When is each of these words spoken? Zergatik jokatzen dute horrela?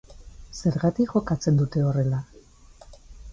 Zergatik 0.61 1.13
jokatzen 1.17 1.59
dute 1.61 1.85
horrela? 1.91 2.23